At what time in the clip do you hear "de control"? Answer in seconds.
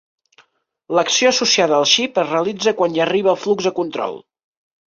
3.71-4.19